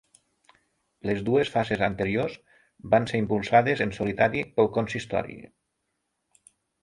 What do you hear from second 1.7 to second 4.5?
anteriors van ser impulsades en solitari